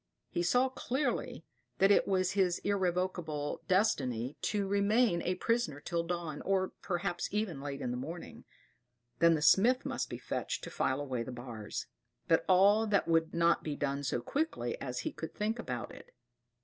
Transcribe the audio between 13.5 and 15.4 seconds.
be done so quickly as he could